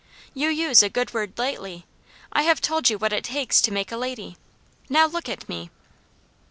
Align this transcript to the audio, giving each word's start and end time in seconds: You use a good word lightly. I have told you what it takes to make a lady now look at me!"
You 0.33 0.49
use 0.49 0.81
a 0.81 0.89
good 0.89 1.13
word 1.13 1.33
lightly. 1.37 1.85
I 2.33 2.41
have 2.41 2.59
told 2.59 2.89
you 2.89 2.97
what 2.97 3.13
it 3.13 3.23
takes 3.23 3.61
to 3.61 3.71
make 3.71 3.91
a 3.91 3.97
lady 3.97 4.35
now 4.89 5.05
look 5.05 5.29
at 5.29 5.47
me!" 5.47 5.69